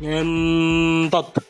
[0.00, 1.49] ngentot.